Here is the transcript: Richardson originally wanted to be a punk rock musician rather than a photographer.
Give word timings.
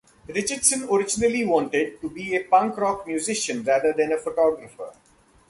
Richardson 0.27 0.85
originally 0.89 1.45
wanted 1.45 2.01
to 2.01 2.09
be 2.09 2.35
a 2.35 2.43
punk 2.45 2.75
rock 2.77 3.05
musician 3.05 3.61
rather 3.61 3.93
than 3.93 4.11
a 4.11 4.17
photographer. 4.17 4.93